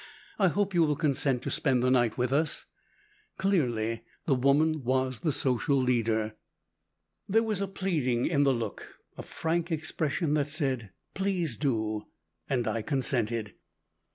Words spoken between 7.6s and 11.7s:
a pleading in the look, a frank expression that said, Please